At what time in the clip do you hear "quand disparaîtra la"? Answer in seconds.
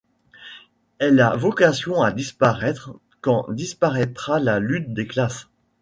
3.21-4.57